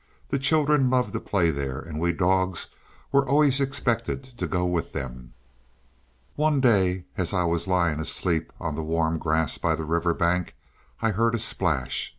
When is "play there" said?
1.19-1.77